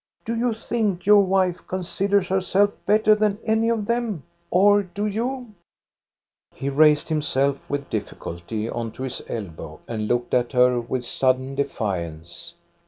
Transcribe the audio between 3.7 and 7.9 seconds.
of them— or do you?" He raised himself